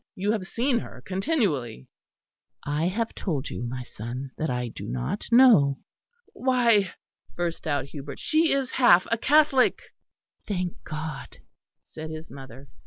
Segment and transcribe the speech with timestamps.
[0.15, 1.87] You have seen her continually."
[2.65, 5.77] "I have told you, my son, that I do not know."
[6.33, 6.95] "Why,"
[7.35, 9.77] burst out Hubert, "she is half a Catholic."
[10.47, 11.37] "Thank God,"
[11.85, 12.67] said his mother.